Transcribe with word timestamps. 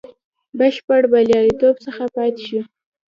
بشپړ 0.57 1.01
بریالیتوب 1.11 1.75
څخه 1.85 2.03
پاته 2.15 2.41
شو. 2.47 2.61